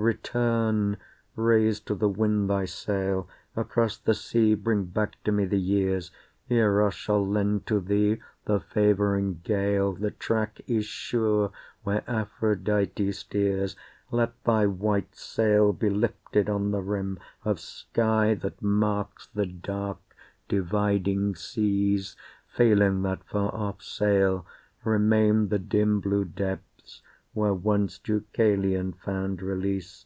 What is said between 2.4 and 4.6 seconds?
thy sail, Across the sea